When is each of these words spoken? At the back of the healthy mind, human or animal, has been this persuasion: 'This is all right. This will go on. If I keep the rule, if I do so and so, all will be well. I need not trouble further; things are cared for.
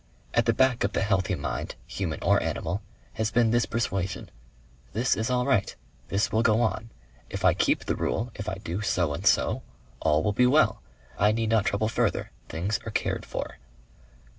At 0.33 0.47
the 0.47 0.53
back 0.55 0.83
of 0.83 0.93
the 0.93 1.03
healthy 1.03 1.35
mind, 1.35 1.75
human 1.85 2.17
or 2.23 2.41
animal, 2.41 2.81
has 3.13 3.29
been 3.29 3.51
this 3.51 3.67
persuasion: 3.67 4.31
'This 4.93 5.15
is 5.15 5.29
all 5.29 5.45
right. 5.45 5.75
This 6.07 6.31
will 6.31 6.41
go 6.41 6.59
on. 6.61 6.89
If 7.29 7.45
I 7.45 7.53
keep 7.53 7.85
the 7.85 7.95
rule, 7.95 8.31
if 8.33 8.49
I 8.49 8.55
do 8.55 8.81
so 8.81 9.13
and 9.13 9.27
so, 9.27 9.61
all 9.99 10.23
will 10.23 10.33
be 10.33 10.47
well. 10.47 10.81
I 11.19 11.31
need 11.31 11.51
not 11.51 11.65
trouble 11.65 11.87
further; 11.87 12.31
things 12.49 12.79
are 12.83 12.89
cared 12.89 13.27
for. 13.27 13.57